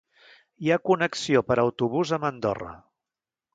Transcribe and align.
Hi 0.67 0.71
ha 0.75 0.79
connexió 0.91 1.45
per 1.51 1.59
autobús 1.65 2.17
amb 2.19 2.29
Andorra. 2.33 2.75